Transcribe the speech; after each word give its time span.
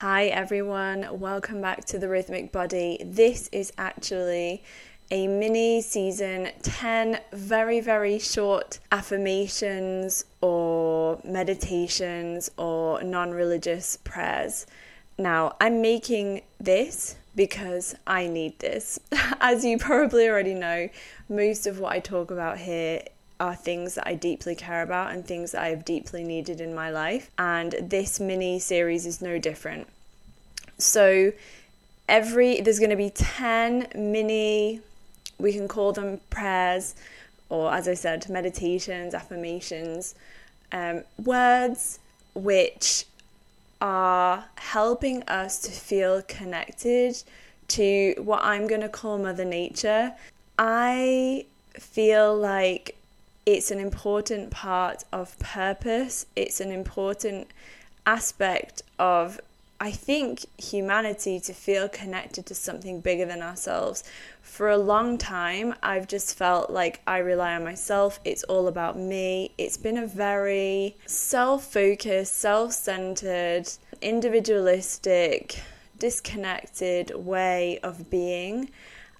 Hi 0.00 0.26
everyone, 0.26 1.18
welcome 1.18 1.60
back 1.60 1.84
to 1.86 1.98
the 1.98 2.08
Rhythmic 2.08 2.52
Body. 2.52 3.02
This 3.04 3.48
is 3.50 3.72
actually 3.76 4.62
a 5.10 5.26
mini 5.26 5.82
season 5.82 6.50
10 6.62 7.18
very, 7.32 7.80
very 7.80 8.20
short 8.20 8.78
affirmations 8.92 10.24
or 10.40 11.20
meditations 11.24 12.48
or 12.56 13.02
non 13.02 13.32
religious 13.32 13.96
prayers. 14.04 14.66
Now, 15.18 15.56
I'm 15.60 15.82
making 15.82 16.42
this 16.60 17.16
because 17.34 17.96
I 18.06 18.28
need 18.28 18.60
this. 18.60 19.00
As 19.40 19.64
you 19.64 19.78
probably 19.78 20.28
already 20.28 20.54
know, 20.54 20.90
most 21.28 21.66
of 21.66 21.80
what 21.80 21.92
I 21.92 21.98
talk 21.98 22.30
about 22.30 22.58
here 22.58 23.02
are 23.40 23.54
things 23.54 23.94
that 23.94 24.06
I 24.06 24.14
deeply 24.14 24.54
care 24.54 24.82
about 24.82 25.12
and 25.12 25.24
things 25.24 25.52
that 25.52 25.62
I 25.62 25.68
have 25.68 25.84
deeply 25.84 26.24
needed 26.24 26.60
in 26.60 26.74
my 26.74 26.90
life. 26.90 27.30
And 27.38 27.74
this 27.80 28.18
mini 28.18 28.58
series 28.58 29.06
is 29.06 29.22
no 29.22 29.38
different. 29.38 29.86
So, 30.78 31.32
every 32.08 32.60
there's 32.60 32.78
going 32.78 32.90
to 32.90 32.96
be 32.96 33.10
10 33.10 33.88
mini, 33.94 34.80
we 35.38 35.52
can 35.52 35.68
call 35.68 35.92
them 35.92 36.20
prayers, 36.30 36.94
or 37.48 37.72
as 37.72 37.88
I 37.88 37.94
said, 37.94 38.28
meditations, 38.28 39.14
affirmations, 39.14 40.14
um, 40.72 41.04
words 41.24 41.98
which 42.34 43.04
are 43.80 44.44
helping 44.56 45.22
us 45.24 45.60
to 45.60 45.70
feel 45.70 46.22
connected 46.22 47.22
to 47.68 48.14
what 48.18 48.42
I'm 48.42 48.66
going 48.66 48.80
to 48.80 48.88
call 48.88 49.18
Mother 49.18 49.44
Nature. 49.44 50.12
I 50.58 51.46
feel 51.74 52.36
like 52.36 52.97
it's 53.48 53.70
an 53.70 53.80
important 53.80 54.50
part 54.50 55.04
of 55.10 55.38
purpose, 55.38 56.26
it's 56.36 56.60
an 56.60 56.70
important 56.70 57.48
aspect 58.04 58.82
of, 58.98 59.40
I 59.80 59.90
think, 59.90 60.44
humanity 60.58 61.40
to 61.40 61.54
feel 61.54 61.88
connected 61.88 62.44
to 62.44 62.54
something 62.54 63.00
bigger 63.00 63.24
than 63.24 63.40
ourselves. 63.40 64.04
For 64.42 64.68
a 64.68 64.76
long 64.76 65.16
time, 65.16 65.74
I've 65.82 66.06
just 66.06 66.36
felt 66.36 66.68
like 66.68 67.00
I 67.06 67.18
rely 67.18 67.54
on 67.54 67.64
myself, 67.64 68.20
it's 68.22 68.44
all 68.44 68.68
about 68.68 68.98
me. 68.98 69.52
It's 69.56 69.78
been 69.78 69.96
a 69.96 70.06
very 70.06 70.96
self 71.06 71.72
focused, 71.72 72.34
self 72.34 72.74
centered, 72.74 73.66
individualistic, 74.02 75.62
disconnected 75.98 77.14
way 77.14 77.78
of 77.82 78.10
being. 78.10 78.68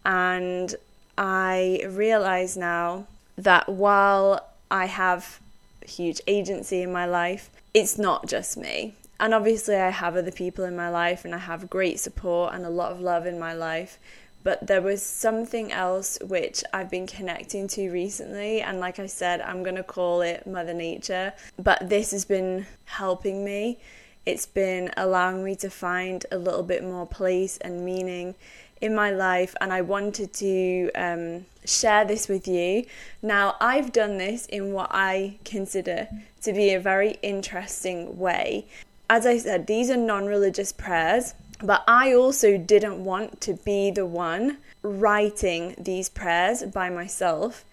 And 0.04 0.74
I 1.16 1.86
realize 1.88 2.58
now 2.58 3.06
that 3.38 3.68
while 3.68 4.46
I 4.70 4.86
have 4.86 5.40
huge 5.86 6.20
agency 6.26 6.82
in 6.82 6.92
my 6.92 7.06
life, 7.06 7.50
it's 7.72 7.96
not 7.96 8.26
just 8.26 8.56
me. 8.56 8.94
And 9.20 9.32
obviously, 9.32 9.76
I 9.76 9.90
have 9.90 10.16
other 10.16 10.30
people 10.30 10.64
in 10.64 10.76
my 10.76 10.90
life 10.90 11.24
and 11.24 11.34
I 11.34 11.38
have 11.38 11.70
great 11.70 11.98
support 11.98 12.54
and 12.54 12.64
a 12.64 12.70
lot 12.70 12.92
of 12.92 13.00
love 13.00 13.26
in 13.26 13.38
my 13.38 13.52
life. 13.52 13.98
But 14.44 14.66
there 14.66 14.82
was 14.82 15.02
something 15.02 15.72
else 15.72 16.18
which 16.22 16.62
I've 16.72 16.90
been 16.90 17.06
connecting 17.06 17.66
to 17.68 17.90
recently. 17.90 18.60
And 18.60 18.78
like 18.78 18.98
I 18.98 19.06
said, 19.06 19.40
I'm 19.40 19.62
going 19.62 19.76
to 19.76 19.82
call 19.82 20.20
it 20.20 20.46
Mother 20.46 20.74
Nature. 20.74 21.32
But 21.58 21.88
this 21.88 22.12
has 22.12 22.24
been 22.24 22.66
helping 22.84 23.44
me. 23.44 23.78
It's 24.24 24.46
been 24.46 24.90
allowing 24.96 25.42
me 25.42 25.56
to 25.56 25.70
find 25.70 26.24
a 26.30 26.38
little 26.38 26.62
bit 26.62 26.84
more 26.84 27.06
place 27.06 27.56
and 27.58 27.84
meaning 27.84 28.36
in 28.80 28.94
my 28.94 29.10
life, 29.10 29.54
and 29.60 29.72
I 29.72 29.80
wanted 29.82 30.32
to 30.34 30.90
um, 30.94 31.46
share 31.64 32.04
this 32.04 32.28
with 32.28 32.46
you. 32.46 32.84
Now, 33.22 33.56
I've 33.60 33.92
done 33.92 34.18
this 34.18 34.46
in 34.46 34.72
what 34.72 34.88
I 34.90 35.38
consider 35.44 36.08
to 36.42 36.52
be 36.52 36.72
a 36.72 36.80
very 36.80 37.18
interesting 37.22 38.18
way. 38.18 38.66
As 39.10 39.26
I 39.26 39.38
said, 39.38 39.66
these 39.66 39.90
are 39.90 39.96
non 39.96 40.26
religious 40.26 40.72
prayers, 40.72 41.34
but 41.62 41.82
I 41.88 42.12
also 42.12 42.56
didn't 42.56 43.04
want 43.04 43.40
to 43.42 43.54
be 43.54 43.90
the 43.90 44.06
one 44.06 44.58
writing 44.82 45.74
these 45.78 46.08
prayers 46.08 46.62
by 46.62 46.88
myself. 46.90 47.64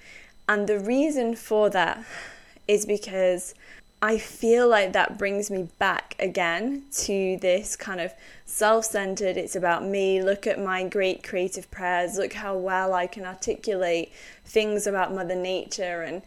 And 0.47 0.67
the 0.67 0.79
reason 0.79 1.35
for 1.35 1.69
that 1.71 2.05
is 2.67 2.85
because 2.85 3.53
I 4.01 4.17
feel 4.17 4.67
like 4.67 4.93
that 4.93 5.17
brings 5.17 5.49
me 5.49 5.69
back 5.79 6.15
again 6.19 6.83
to 7.03 7.37
this 7.41 7.75
kind 7.75 7.99
of 7.99 8.13
self 8.45 8.85
centered, 8.85 9.37
it's 9.37 9.55
about 9.55 9.83
me. 9.83 10.21
Look 10.21 10.45
at 10.45 10.59
my 10.59 10.83
great 10.87 11.23
creative 11.23 11.69
prayers. 11.71 12.17
Look 12.17 12.33
how 12.33 12.55
well 12.55 12.93
I 12.93 13.07
can 13.07 13.25
articulate 13.25 14.11
things 14.45 14.85
about 14.85 15.13
Mother 15.13 15.35
Nature. 15.35 16.21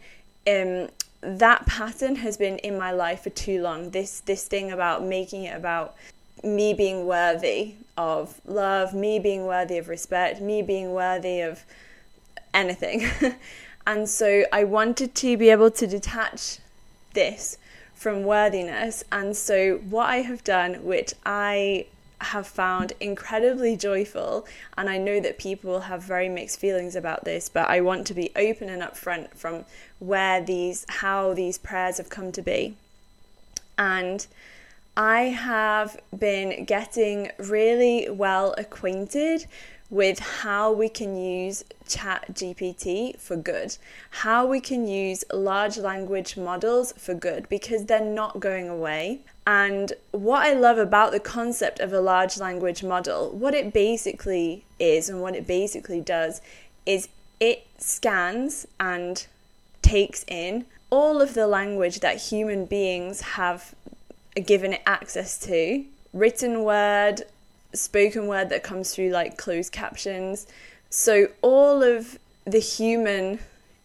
And 0.45 0.89
um, 0.89 0.89
that 1.21 1.65
pattern 1.65 2.17
has 2.17 2.37
been 2.37 2.57
in 2.59 2.77
my 2.77 2.91
life 2.91 3.23
for 3.23 3.29
too 3.29 3.61
long. 3.61 3.91
This, 3.91 4.19
this 4.21 4.47
thing 4.47 4.71
about 4.71 5.03
making 5.03 5.45
it 5.45 5.55
about 5.55 5.95
me 6.43 6.73
being 6.73 7.05
worthy 7.05 7.75
of 7.97 8.39
love, 8.45 8.93
me 8.93 9.19
being 9.19 9.45
worthy 9.45 9.77
of 9.77 9.89
respect, 9.89 10.41
me 10.41 10.61
being 10.61 10.91
worthy 10.93 11.41
of 11.41 11.63
anything. 12.53 13.09
and 13.87 14.09
so 14.09 14.43
I 14.51 14.63
wanted 14.63 15.15
to 15.15 15.37
be 15.37 15.49
able 15.49 15.71
to 15.71 15.87
detach 15.87 16.59
this 17.19 17.57
from 17.93 18.23
worthiness. 18.23 19.03
And 19.11 19.35
so, 19.35 19.77
what 19.89 20.09
I 20.09 20.17
have 20.17 20.43
done, 20.43 20.85
which 20.85 21.13
I 21.25 21.87
have 22.21 22.47
found 22.47 22.93
incredibly 22.99 23.75
joyful, 23.75 24.47
and 24.77 24.89
I 24.89 24.97
know 24.97 25.19
that 25.19 25.37
people 25.37 25.81
have 25.81 26.01
very 26.01 26.29
mixed 26.29 26.59
feelings 26.59 26.95
about 26.95 27.25
this, 27.25 27.49
but 27.49 27.69
I 27.69 27.81
want 27.81 28.07
to 28.07 28.13
be 28.13 28.31
open 28.35 28.69
and 28.69 28.81
upfront 28.81 29.33
from 29.35 29.65
where 29.99 30.41
these, 30.41 30.85
how 30.87 31.33
these 31.33 31.57
prayers 31.57 31.97
have 31.97 32.09
come 32.09 32.31
to 32.31 32.41
be. 32.41 32.75
And 33.77 34.25
I 34.95 35.21
have 35.51 35.99
been 36.17 36.65
getting 36.65 37.31
really 37.37 38.09
well 38.09 38.53
acquainted 38.57 39.45
with 39.89 40.19
how 40.19 40.71
we 40.71 40.87
can 40.87 41.17
use 41.17 41.63
ChatGPT 41.87 43.19
for 43.19 43.35
good 43.35 43.77
how 44.09 44.45
we 44.45 44.59
can 44.59 44.87
use 44.87 45.23
large 45.33 45.77
language 45.77 46.37
models 46.37 46.93
for 46.93 47.15
good 47.15 47.49
because 47.49 47.85
they're 47.85 47.99
not 47.99 48.39
going 48.39 48.69
away. 48.69 49.19
And 49.47 49.93
what 50.11 50.45
i 50.45 50.53
love 50.53 50.77
about 50.77 51.11
the 51.11 51.19
concept 51.19 51.79
of 51.79 51.91
a 51.91 51.99
large 51.99 52.37
language 52.37 52.83
model 52.83 53.31
what 53.31 53.55
it 53.55 53.73
basically 53.73 54.63
is 54.77 55.09
and 55.09 55.21
what 55.21 55.35
it 55.35 55.47
basically 55.47 56.01
does 56.01 56.39
is 56.85 57.09
it 57.39 57.65
scans 57.79 58.67
and 58.79 59.25
takes 59.81 60.23
in 60.27 60.65
all 60.91 61.21
of 61.21 61.33
the 61.33 61.47
language 61.47 61.99
that 62.01 62.17
human 62.17 62.65
beings 62.65 63.21
have 63.21 63.73
given 64.45 64.73
it 64.73 64.81
access 64.85 65.37
to 65.39 65.83
written 66.13 66.63
word 66.63 67.23
spoken 67.73 68.27
word 68.27 68.49
that 68.49 68.63
comes 68.63 68.93
through 68.93 69.09
like 69.09 69.37
closed 69.37 69.71
captions. 69.71 70.47
So 70.89 71.27
all 71.41 71.83
of 71.83 72.17
the 72.45 72.59
human 72.59 73.39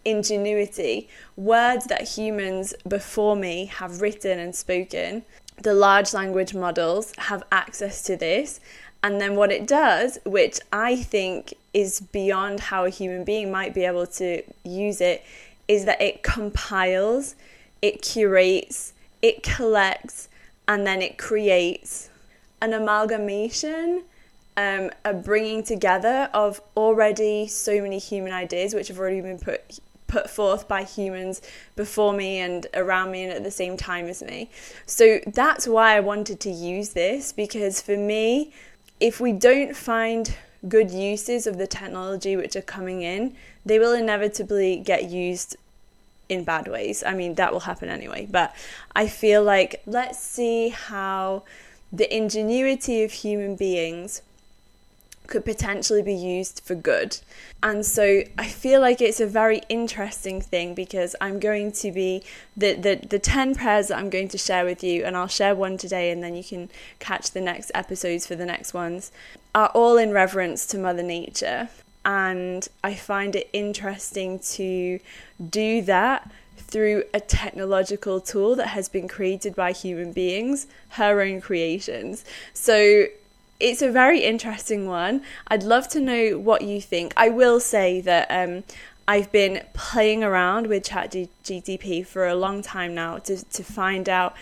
ingenuity, 0.04 1.08
words 1.36 1.86
that 1.86 2.02
humans 2.02 2.74
before 2.86 3.36
me 3.36 3.66
have 3.66 4.00
written 4.00 4.38
and 4.38 4.54
spoken, 4.54 5.24
the 5.62 5.74
large 5.74 6.12
language 6.12 6.54
models 6.54 7.12
have 7.18 7.42
access 7.52 8.02
to 8.02 8.16
this. 8.16 8.60
And 9.02 9.20
then 9.20 9.36
what 9.36 9.52
it 9.52 9.66
does, 9.66 10.18
which 10.24 10.60
I 10.72 10.96
think 10.96 11.54
is 11.74 12.00
beyond 12.00 12.60
how 12.60 12.86
a 12.86 12.90
human 12.90 13.24
being 13.24 13.50
might 13.50 13.74
be 13.74 13.84
able 13.84 14.06
to 14.06 14.42
use 14.64 15.00
it, 15.00 15.22
is 15.68 15.84
that 15.84 16.00
it 16.00 16.22
compiles, 16.22 17.34
it 17.82 18.00
curates, 18.02 18.94
it 19.20 19.42
collects, 19.42 20.28
and 20.66 20.86
then 20.86 21.02
it 21.02 21.18
creates 21.18 22.08
an 22.64 22.72
amalgamation, 22.72 24.04
um, 24.56 24.90
a 25.04 25.12
bringing 25.12 25.62
together 25.62 26.30
of 26.32 26.60
already 26.76 27.46
so 27.46 27.80
many 27.82 27.98
human 27.98 28.32
ideas 28.32 28.74
which 28.74 28.88
have 28.88 28.98
already 28.98 29.20
been 29.20 29.38
put 29.38 29.80
put 30.06 30.30
forth 30.30 30.68
by 30.68 30.84
humans 30.84 31.42
before 31.74 32.12
me 32.12 32.38
and 32.38 32.68
around 32.74 33.10
me 33.10 33.24
and 33.24 33.32
at 33.32 33.42
the 33.42 33.50
same 33.50 33.76
time 33.76 34.06
as 34.06 34.22
me. 34.22 34.48
So 34.86 35.18
that's 35.26 35.66
why 35.66 35.96
I 35.96 36.00
wanted 36.00 36.38
to 36.40 36.50
use 36.50 36.90
this 36.90 37.32
because 37.32 37.80
for 37.80 37.96
me, 37.96 38.52
if 39.00 39.18
we 39.18 39.32
don't 39.32 39.76
find 39.76 40.36
good 40.68 40.90
uses 40.90 41.48
of 41.48 41.58
the 41.58 41.66
technology 41.66 42.36
which 42.36 42.54
are 42.54 42.62
coming 42.62 43.02
in, 43.02 43.34
they 43.66 43.80
will 43.80 43.92
inevitably 43.92 44.76
get 44.76 45.10
used 45.10 45.56
in 46.28 46.44
bad 46.44 46.68
ways. 46.68 47.02
I 47.04 47.14
mean, 47.14 47.34
that 47.34 47.52
will 47.52 47.60
happen 47.60 47.88
anyway, 47.88 48.28
but 48.30 48.54
I 48.94 49.08
feel 49.08 49.42
like 49.42 49.82
let's 49.84 50.20
see 50.20 50.68
how 50.68 51.42
the 51.94 52.14
ingenuity 52.14 53.04
of 53.04 53.12
human 53.12 53.54
beings 53.54 54.22
could 55.26 55.44
potentially 55.44 56.02
be 56.02 56.14
used 56.14 56.60
for 56.64 56.74
good. 56.74 57.18
And 57.62 57.86
so 57.86 58.22
I 58.36 58.46
feel 58.46 58.80
like 58.80 59.00
it's 59.00 59.20
a 59.20 59.26
very 59.26 59.62
interesting 59.68 60.40
thing 60.40 60.74
because 60.74 61.16
I'm 61.20 61.40
going 61.40 61.72
to 61.72 61.92
be 61.92 62.22
the, 62.56 62.74
the, 62.74 62.96
the 62.96 63.18
10 63.18 63.54
prayers 63.54 63.88
that 63.88 63.98
I'm 63.98 64.10
going 64.10 64.28
to 64.28 64.38
share 64.38 64.64
with 64.64 64.84
you, 64.84 65.04
and 65.04 65.16
I'll 65.16 65.28
share 65.28 65.54
one 65.54 65.78
today 65.78 66.10
and 66.10 66.22
then 66.22 66.34
you 66.34 66.44
can 66.44 66.68
catch 66.98 67.30
the 67.30 67.40
next 67.40 67.70
episodes 67.74 68.26
for 68.26 68.34
the 68.34 68.44
next 68.44 68.74
ones, 68.74 69.12
are 69.54 69.68
all 69.68 69.96
in 69.96 70.10
reverence 70.10 70.66
to 70.66 70.78
Mother 70.78 71.02
Nature. 71.02 71.70
And 72.04 72.68
I 72.82 72.94
find 72.94 73.34
it 73.34 73.48
interesting 73.54 74.40
to 74.40 75.00
do 75.48 75.80
that 75.82 76.30
through 76.74 77.04
a 77.14 77.20
technological 77.20 78.20
tool 78.20 78.56
that 78.56 78.66
has 78.66 78.88
been 78.88 79.06
created 79.06 79.54
by 79.54 79.70
human 79.70 80.10
beings, 80.10 80.66
her 80.88 81.20
own 81.20 81.40
creations. 81.40 82.24
So 82.52 83.04
it's 83.60 83.80
a 83.80 83.92
very 83.92 84.24
interesting 84.24 84.88
one. 84.88 85.22
I'd 85.46 85.62
love 85.62 85.86
to 85.90 86.00
know 86.00 86.36
what 86.36 86.62
you 86.62 86.80
think. 86.80 87.14
I 87.16 87.28
will 87.28 87.60
say 87.60 88.00
that 88.00 88.26
um, 88.28 88.64
I've 89.06 89.30
been 89.30 89.62
playing 89.72 90.24
around 90.24 90.66
with 90.66 90.82
ChatGPT 90.82 92.04
for 92.04 92.26
a 92.26 92.34
long 92.34 92.60
time 92.60 92.92
now 92.92 93.18
to, 93.18 93.36
to 93.50 93.62
find 93.62 94.08
out 94.08 94.34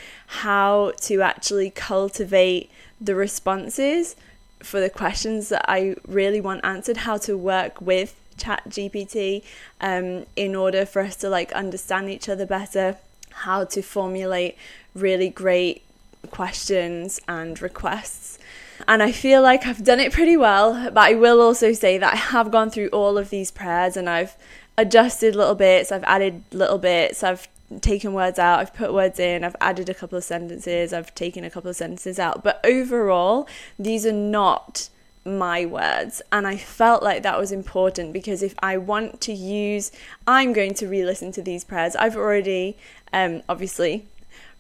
how 0.45 0.93
to 1.03 1.21
actually 1.21 1.69
cultivate 1.69 2.71
the 2.99 3.15
responses 3.15 4.17
for 4.61 4.81
the 4.81 4.89
questions 4.89 5.51
that 5.51 5.67
I 5.69 5.97
really 6.09 6.41
want 6.41 6.65
answered, 6.65 6.99
how 7.09 7.19
to 7.19 7.37
work 7.37 7.83
with 7.83 8.19
ChatGPT 8.37 9.43
um, 9.81 10.27
in 10.37 10.55
order 10.55 10.85
for 10.85 11.03
us 11.03 11.17
to 11.17 11.29
like 11.29 11.53
understand 11.53 12.11
each 12.11 12.29
other 12.29 12.47
better, 12.47 12.97
how 13.31 13.65
to 13.65 13.83
formulate 13.83 14.57
really 14.95 15.29
great 15.29 15.83
questions 16.31 17.21
and 17.27 17.61
requests. 17.61 18.39
And 18.89 19.03
I 19.03 19.13
feel 19.13 19.43
like 19.43 19.67
I've 19.67 19.85
done 19.85 20.01
it 20.01 20.13
pretty 20.13 20.37
well, 20.37 20.91
but 20.91 21.11
I 21.11 21.15
will 21.15 21.41
also 21.41 21.73
say 21.73 21.99
that 21.99 22.13
I 22.13 22.17
have 22.17 22.51
gone 22.51 22.71
through 22.71 22.89
all 22.89 23.17
of 23.17 23.31
these 23.31 23.51
prayers 23.51 23.97
and 23.97 24.09
I've 24.09 24.37
adjusted 24.77 25.37
little 25.37 25.55
bits, 25.55 25.93
I've 25.93 26.05
added 26.05 26.43
little 26.53 26.79
bits, 26.79 27.23
I've 27.23 27.49
taken 27.81 28.13
words 28.13 28.39
out, 28.39 28.59
I've 28.59 28.75
put 28.75 28.93
words 28.93 29.19
in, 29.19 29.45
I've 29.45 29.57
added 29.61 29.89
a 29.89 29.95
couple 29.95 30.19
of 30.19 30.25
sentences, 30.25 30.93
I've 30.93 31.15
taken 31.15 31.45
a 31.45 31.51
couple 31.51 31.71
of 31.71 31.77
sentences 31.77 32.19
out. 32.19 32.43
But 32.43 32.61
overall, 32.65 33.49
these 33.79 34.05
are 34.05 34.13
not 34.13 34.89
my 35.25 35.65
words. 35.65 36.23
And 36.31 36.47
I 36.47 36.57
felt 36.57 37.03
like 37.03 37.23
that 37.23 37.39
was 37.39 37.53
important 37.53 38.13
because 38.13 38.43
if 38.43 38.55
I 38.61 38.77
want 38.77 39.21
to 39.23 39.33
use 39.33 39.93
I'm 40.27 40.53
going 40.53 40.75
to 40.75 40.89
re-listen 40.89 41.33
to 41.33 41.43
these 41.43 41.65
prayers. 41.65 41.97
I've 41.97 42.17
already 42.17 42.77
um, 43.13 43.43
obviously 43.49 44.07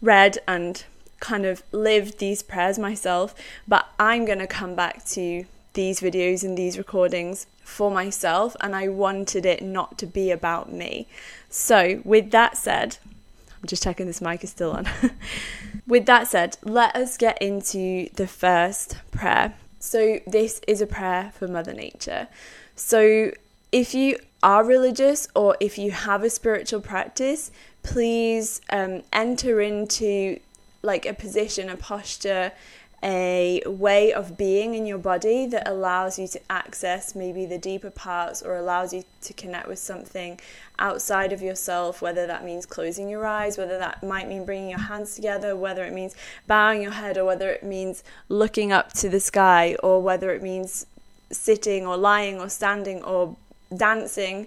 read 0.00 0.38
and 0.46 0.84
kind 1.20 1.46
of 1.46 1.62
lived 1.70 2.18
these 2.18 2.42
prayers 2.42 2.78
myself 2.78 3.34
but 3.68 3.88
I'm 3.98 4.24
going 4.24 4.40
to 4.40 4.46
come 4.46 4.74
back 4.74 5.04
to 5.10 5.44
these 5.74 6.00
videos 6.00 6.42
and 6.42 6.58
these 6.58 6.76
recordings 6.76 7.46
for 7.62 7.90
myself 7.90 8.56
and 8.60 8.74
I 8.74 8.88
wanted 8.88 9.46
it 9.46 9.62
not 9.62 9.98
to 9.98 10.06
be 10.06 10.30
about 10.30 10.72
me. 10.72 11.06
So 11.48 12.02
with 12.04 12.30
that 12.32 12.56
said 12.56 12.98
I'm 13.60 13.66
just 13.66 13.82
checking 13.82 14.06
this 14.06 14.20
mic 14.20 14.42
is 14.42 14.50
still 14.50 14.72
on. 14.72 14.88
With 15.86 16.06
that 16.06 16.26
said 16.26 16.58
let 16.62 16.94
us 16.96 17.16
get 17.16 17.40
into 17.40 18.08
the 18.14 18.26
first 18.26 18.96
prayer 19.12 19.54
so, 19.82 20.20
this 20.28 20.60
is 20.68 20.80
a 20.80 20.86
prayer 20.86 21.32
for 21.34 21.48
Mother 21.48 21.72
Nature. 21.72 22.28
So, 22.76 23.32
if 23.72 23.94
you 23.94 24.16
are 24.40 24.62
religious 24.62 25.26
or 25.34 25.56
if 25.58 25.76
you 25.76 25.90
have 25.90 26.22
a 26.22 26.30
spiritual 26.30 26.80
practice, 26.80 27.50
please 27.82 28.60
um, 28.70 29.02
enter 29.12 29.60
into 29.60 30.38
like 30.82 31.04
a 31.04 31.12
position, 31.12 31.68
a 31.68 31.76
posture, 31.76 32.52
a 33.02 33.60
way 33.66 34.12
of 34.12 34.36
being 34.36 34.74
in 34.74 34.86
your 34.86 34.98
body 34.98 35.44
that 35.46 35.68
allows 35.68 36.18
you 36.18 36.28
to 36.28 36.40
access 36.48 37.16
maybe 37.16 37.44
the 37.44 37.58
deeper 37.58 37.90
parts 37.90 38.42
or 38.42 38.56
allows 38.56 38.92
you 38.92 39.02
to 39.22 39.32
connect 39.32 39.66
with 39.66 39.78
something 39.80 40.38
outside 40.78 41.32
of 41.32 41.42
yourself, 41.42 42.00
whether 42.00 42.26
that 42.26 42.44
means 42.44 42.64
closing 42.64 43.08
your 43.08 43.26
eyes, 43.26 43.58
whether 43.58 43.78
that 43.78 44.02
might 44.04 44.28
mean 44.28 44.44
bringing 44.44 44.70
your 44.70 44.78
hands 44.78 45.16
together, 45.16 45.56
whether 45.56 45.84
it 45.84 45.92
means 45.92 46.14
bowing 46.46 46.80
your 46.80 46.92
head, 46.92 47.18
or 47.18 47.24
whether 47.24 47.50
it 47.50 47.64
means 47.64 48.04
looking 48.28 48.72
up 48.72 48.92
to 48.92 49.08
the 49.08 49.20
sky, 49.20 49.76
or 49.82 50.00
whether 50.00 50.30
it 50.32 50.42
means 50.42 50.86
sitting 51.32 51.86
or 51.86 51.96
lying 51.96 52.38
or 52.38 52.48
standing 52.48 53.02
or 53.02 53.36
dancing. 53.76 54.46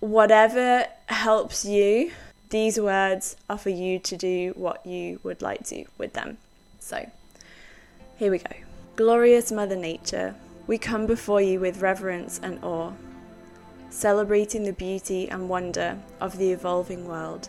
Whatever 0.00 0.86
helps 1.06 1.64
you, 1.64 2.10
these 2.50 2.80
words 2.80 3.36
are 3.48 3.58
for 3.58 3.70
you 3.70 3.98
to 4.00 4.16
do 4.16 4.52
what 4.56 4.84
you 4.84 5.20
would 5.22 5.40
like 5.40 5.64
to 5.68 5.84
with 5.98 6.12
them. 6.14 6.38
So, 6.80 7.08
here 8.20 8.30
we 8.30 8.36
go. 8.36 8.54
Glorious 8.96 9.50
Mother 9.50 9.76
Nature, 9.76 10.34
we 10.66 10.76
come 10.76 11.06
before 11.06 11.40
you 11.40 11.58
with 11.58 11.80
reverence 11.80 12.38
and 12.42 12.62
awe, 12.62 12.92
celebrating 13.88 14.62
the 14.62 14.74
beauty 14.74 15.26
and 15.30 15.48
wonder 15.48 15.98
of 16.20 16.36
the 16.36 16.52
evolving 16.52 17.08
world. 17.08 17.48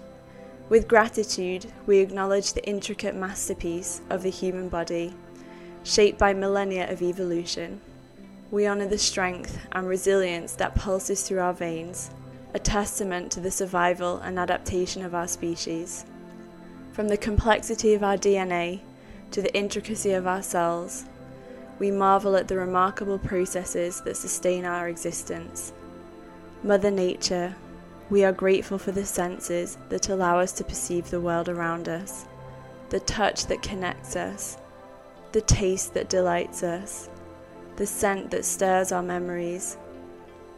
With 0.70 0.88
gratitude, 0.88 1.66
we 1.86 1.98
acknowledge 1.98 2.54
the 2.54 2.66
intricate 2.66 3.16
masterpiece 3.16 4.00
of 4.10 4.24
the 4.24 4.30
human 4.30 4.70
body, 4.70 5.14
shaped 5.84 6.18
by 6.18 6.34
millennia 6.34 6.90
of 6.90 7.02
evolution. 7.02 7.82
We 8.50 8.66
honour 8.66 8.88
the 8.88 8.98
strength 8.98 9.60
and 9.74 9.90
resilience 9.90 10.54
that 10.54 10.76
pulses 10.76 11.28
through 11.28 11.42
our 11.42 11.54
veins, 11.54 12.12
a 12.54 12.60
testament 12.60 13.30
to 13.34 13.42
the 13.42 13.52
survival 13.52 14.20
and 14.20 14.40
adaptation 14.40 15.04
of 15.04 15.16
our 15.16 15.28
species. 15.28 16.06
From 16.94 17.10
the 17.10 17.18
complexity 17.18 17.94
of 17.94 18.04
our 18.04 18.16
DNA 18.16 18.80
to 19.32 19.42
the 19.42 19.56
intricacy 19.56 20.12
of 20.12 20.28
our 20.28 20.42
cells, 20.42 21.06
we 21.80 21.90
marvel 21.90 22.36
at 22.36 22.48
the 22.48 22.58
remarkable 22.58 23.18
processes 23.18 24.02
that 24.02 24.18
sustain 24.18 24.66
our 24.66 24.88
existence. 24.88 25.74
Mother 26.64 26.92
Nature, 26.92 27.56
we 28.10 28.24
are 28.24 28.34
grateful 28.34 28.78
for 28.78 28.92
the 28.92 29.06
senses 29.06 29.78
that 29.90 30.10
allow 30.10 30.40
us 30.40 30.52
to 30.54 30.64
perceive 30.64 31.10
the 31.10 31.22
world 31.22 31.50
around 31.50 31.88
us, 31.88 32.26
the 32.90 33.00
touch 33.00 33.46
that 33.48 33.62
connects 33.62 34.16
us, 34.16 34.58
the 35.32 35.42
taste 35.42 35.94
that 35.94 36.10
delights 36.10 36.62
us, 36.62 37.10
the 37.78 37.88
scent 37.88 38.30
that 38.32 38.46
stirs 38.46 38.92
our 38.92 39.02
memories, 39.02 39.78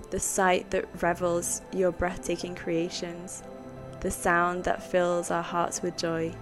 the 0.10 0.20
sight 0.20 0.70
that 0.72 1.02
revels 1.02 1.62
your 1.72 1.92
breathtaking 1.92 2.56
creations, 2.56 3.44
the 4.02 4.12
sound 4.12 4.64
that 4.64 4.84
fills 4.92 5.32
our 5.32 5.44
hearts 5.44 5.82
with 5.82 5.96
joy 5.96 6.34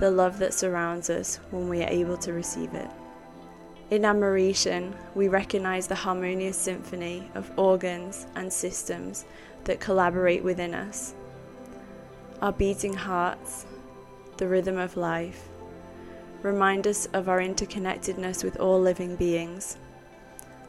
the 0.00 0.10
love 0.10 0.38
that 0.38 0.54
surrounds 0.54 1.10
us 1.10 1.38
when 1.50 1.68
we 1.68 1.82
are 1.82 1.90
able 1.90 2.16
to 2.16 2.32
receive 2.32 2.72
it. 2.72 2.88
In 3.90 4.06
admiration, 4.06 4.96
we 5.14 5.28
recognize 5.28 5.86
the 5.86 5.94
harmonious 5.94 6.56
symphony 6.56 7.30
of 7.34 7.50
organs 7.58 8.26
and 8.34 8.50
systems 8.50 9.26
that 9.64 9.78
collaborate 9.78 10.42
within 10.42 10.74
us. 10.74 11.14
Our 12.40 12.52
beating 12.52 12.94
hearts, 12.94 13.66
the 14.38 14.48
rhythm 14.48 14.78
of 14.78 14.96
life, 14.96 15.48
remind 16.40 16.86
us 16.86 17.04
of 17.12 17.28
our 17.28 17.40
interconnectedness 17.40 18.42
with 18.42 18.58
all 18.58 18.80
living 18.80 19.16
beings. 19.16 19.76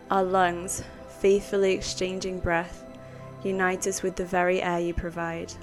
Our 0.09 0.23
lungs, 0.23 0.83
faithfully 1.19 1.71
exchanging 1.71 2.41
breath, 2.41 2.83
unite 3.45 3.87
us 3.87 4.03
with 4.03 4.17
the 4.17 4.25
very 4.25 4.61
air 4.61 4.81
you 4.81 4.93
provide. 4.93 5.53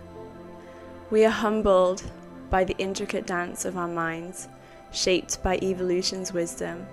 We 1.11 1.27
are 1.27 1.31
humbled 1.31 2.03
by 2.51 2.65
the 2.65 2.77
intricate 2.79 3.27
dance 3.27 3.65
of 3.65 3.77
our 3.77 3.89
minds, 3.89 4.49
shaped 4.93 5.43
by 5.43 5.59
evolution's 5.63 6.33
wisdom. 6.33 6.87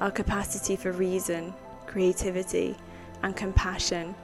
Our 0.00 0.10
capacity 0.10 0.76
for 0.76 0.92
reason, 0.92 1.54
creativity, 1.86 2.76
and 3.22 3.34
compassion 3.34 4.14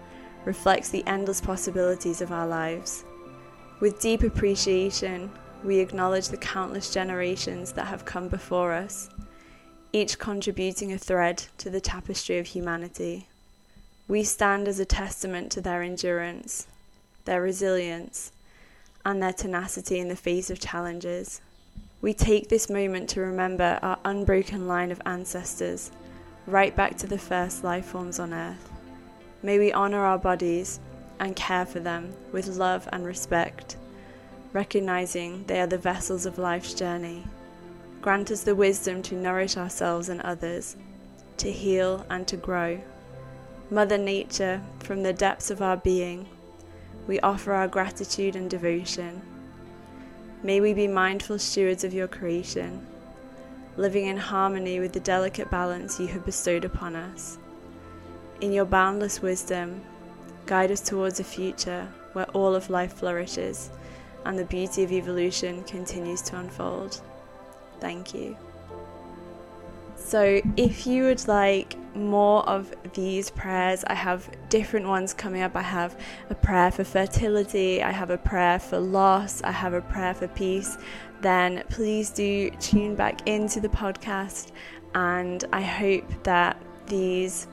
reflects 0.45 0.91
the 0.91 1.07
endless 1.07 1.41
possibilities 1.41 2.21
of 2.21 2.33
our 2.33 2.47
lives. 2.47 3.05
With 3.81 4.01
deep 4.01 4.23
appreciation, 4.23 5.31
we 5.65 5.79
acknowledge 5.79 6.29
the 6.29 6.37
countless 6.37 6.93
generations 6.93 7.73
that 7.73 7.87
have 7.87 8.05
come 8.05 8.29
before 8.29 8.73
us, 8.73 9.09
each 9.93 10.19
contributing 10.19 10.93
a 10.93 10.99
thread 10.99 11.45
to 11.59 11.71
the 11.71 11.81
tapestry 11.81 12.39
of 12.39 12.47
humanity. 12.47 13.29
We 14.07 14.23
stand 14.23 14.69
as 14.69 14.79
a 14.79 14.85
testament 14.85 15.51
to 15.53 15.61
their 15.63 15.83
endurance, 15.83 16.67
their 17.25 17.41
resilience, 17.41 18.33
and 19.05 19.23
their 19.23 19.33
tenacity 19.33 19.99
in 19.99 20.09
the 20.09 20.17
face 20.17 20.51
of 20.51 20.61
challenges. 20.61 21.41
We 22.01 22.13
take 22.15 22.49
this 22.49 22.69
moment 22.69 23.09
to 23.11 23.21
remember 23.21 23.79
our 23.83 23.99
unbroken 24.05 24.67
line 24.67 24.91
of 24.91 25.01
ancestors, 25.07 25.91
right 26.47 26.75
back 26.75 26.99
to 26.99 27.07
the 27.07 27.19
first 27.19 27.65
life 27.65 27.87
forms 27.87 28.19
on 28.19 28.35
earth. 28.35 28.71
May 29.43 29.59
we 29.59 29.73
honour 29.73 30.05
our 30.05 30.19
bodies 30.19 30.81
and 31.21 31.37
care 31.37 31.67
for 31.67 31.81
them 31.81 32.13
with 32.33 32.47
love 32.49 32.89
and 32.93 33.05
respect, 33.05 33.77
recognizing 34.53 35.45
they 35.45 35.61
are 35.61 35.67
the 35.67 35.79
vessels 35.79 36.27
of 36.27 36.39
life's 36.39 36.75
journey. 36.75 37.25
Grant 38.01 38.31
us 38.31 38.43
the 38.43 38.55
wisdom 38.55 39.03
to 39.03 39.15
nourish 39.15 39.57
ourselves 39.57 40.09
and 40.09 40.21
others, 40.23 40.77
to 41.39 41.51
heal 41.51 42.05
and 42.11 42.27
to 42.29 42.37
grow. 42.37 42.81
Mother 43.71 43.97
Nature, 43.97 44.61
from 44.81 45.03
the 45.03 45.13
depths 45.13 45.51
of 45.51 45.63
our 45.63 45.79
being, 45.79 46.27
we 47.07 47.21
offer 47.21 47.53
our 47.53 47.69
gratitude 47.69 48.37
and 48.37 48.49
devotion. 48.49 49.21
May 50.43 50.61
we 50.61 50.75
be 50.75 50.87
mindful 50.87 51.39
stewards 51.39 51.85
of 51.85 51.95
your 51.95 52.09
creation, 52.09 52.87
living 53.77 54.07
in 54.07 54.17
harmony 54.17 54.81
with 54.81 54.93
the 54.93 55.01
delicate 55.01 55.51
balance 55.51 55.99
you 55.99 56.07
have 56.09 56.25
bestowed 56.25 56.65
upon 56.65 56.97
us. 56.97 57.39
In 58.41 58.53
your 58.53 58.65
boundless 58.65 59.23
wisdom, 59.23 59.83
guide 60.47 60.71
us 60.71 60.81
towards 60.81 61.21
a 61.21 61.25
future 61.25 61.89
where 62.13 62.31
all 62.31 62.55
of 62.55 62.71
life 62.71 62.95
flourishes 62.95 63.71
and 64.25 64.39
the 64.39 64.45
beauty 64.45 64.83
of 64.83 64.93
evolution 64.93 65.63
continues 65.65 66.23
to 66.23 66.39
unfold. 66.39 67.01
Thank 67.81 68.15
you. 68.15 68.37
So, 70.07 70.43
if 70.59 70.87
you 70.87 71.05
would 71.05 71.27
like 71.29 71.79
more 71.97 72.47
of 72.47 72.75
these 72.93 73.31
prayers, 73.31 73.85
I 73.87 73.95
have 73.95 74.29
different 74.51 74.87
ones 74.87 75.15
coming 75.15 75.41
up. 75.41 75.57
I 75.57 75.63
have 75.63 75.99
a 76.29 76.35
prayer 76.35 76.71
for 76.71 76.85
fertility, 76.85 77.83
I 77.83 77.91
have 77.91 78.11
a 78.11 78.19
prayer 78.19 78.59
for 78.59 78.79
loss, 78.79 79.43
I 79.43 79.51
have 79.51 79.73
a 79.73 79.81
prayer 79.81 80.13
for 80.13 80.29
peace. 80.29 80.77
Then 81.23 81.65
please 81.71 82.11
do 82.11 82.51
tune 82.61 82.95
back 82.95 83.27
into 83.27 83.61
the 83.61 83.71
podcast, 83.71 84.53
and 84.95 85.43
I 85.55 85.63
hope 85.63 86.05
that 86.25 86.61
these 86.87 87.47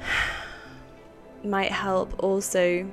might 1.44 1.72
help 1.72 2.24
also 2.24 2.90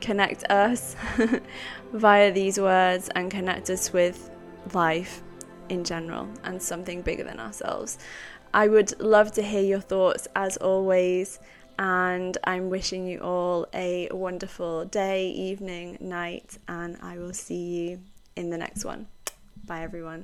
connect 0.00 0.44
us 0.44 0.94
via 1.92 2.30
these 2.30 2.60
words 2.60 3.10
and 3.16 3.28
connect 3.28 3.70
us 3.70 3.92
with 3.92 4.30
life 4.72 5.24
in 5.70 5.84
general 5.84 6.28
and 6.44 6.60
something 6.62 7.00
bigger 7.00 7.24
than 7.24 7.40
ourselves. 7.40 7.98
I 8.52 8.68
would 8.68 9.00
love 9.00 9.32
to 9.32 9.42
hear 9.42 9.62
your 9.62 9.80
thoughts 9.80 10.26
as 10.34 10.56
always, 10.56 11.38
and 11.78 12.36
I'm 12.44 12.68
wishing 12.68 13.06
you 13.06 13.20
all 13.20 13.66
a 13.72 14.08
wonderful 14.10 14.84
day, 14.84 15.30
evening, 15.30 15.96
night, 16.00 16.58
and 16.68 16.98
I 17.00 17.16
will 17.18 17.32
see 17.32 17.54
you 17.54 18.00
in 18.36 18.50
the 18.50 18.58
next 18.58 18.84
one. 18.84 19.06
Bye, 19.64 19.82
everyone. 19.82 20.18